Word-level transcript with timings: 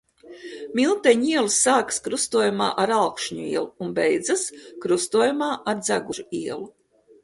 Milteņu 0.79 1.29
iela 1.33 1.51
sākas 1.57 2.01
krustojumā 2.09 2.71
ar 2.85 2.95
Alkšņu 2.97 3.47
ielu 3.53 3.65
un 3.87 3.95
beidzas 4.03 4.51
krustojumā 4.89 5.55
ar 5.61 5.83
Dzegužu 5.87 6.31
ielu. 6.47 6.73